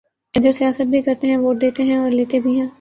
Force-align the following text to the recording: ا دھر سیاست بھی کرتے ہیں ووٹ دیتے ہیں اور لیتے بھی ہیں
ا 0.33 0.39
دھر 0.43 0.51
سیاست 0.51 0.87
بھی 0.87 1.01
کرتے 1.01 1.27
ہیں 1.27 1.37
ووٹ 1.37 1.61
دیتے 1.61 1.83
ہیں 1.83 1.97
اور 1.97 2.11
لیتے 2.11 2.39
بھی 2.39 2.59
ہیں 2.59 2.67